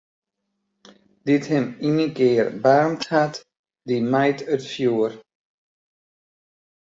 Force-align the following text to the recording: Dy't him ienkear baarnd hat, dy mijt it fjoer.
Dy't 1.25 1.45
him 1.53 1.65
ienkear 1.87 2.47
baarnd 2.63 3.01
hat, 3.11 3.35
dy 3.87 3.97
mijt 4.13 4.39
it 4.53 4.63
fjoer. 4.73 5.13